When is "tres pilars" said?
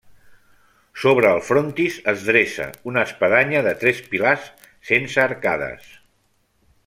3.85-4.49